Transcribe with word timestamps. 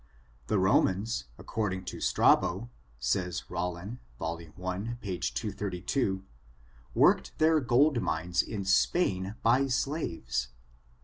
The 0.47 0.57
Romans, 0.57 1.25
according 1.37 1.85
to 1.85 1.97
Straho, 1.97 2.69
says 2.97 3.43
Rollin, 3.51 3.99
Vol. 4.17 4.39
I, 4.65 4.97
page 4.99 5.35
232, 5.35 6.23
worked 6.95 7.37
their 7.37 7.61
g 7.61 7.71
)ld 7.75 8.01
mines 8.01 8.41
in 8.41 8.65
Spain 8.65 9.35
by 9.43 9.67
slaves. 9.67 10.47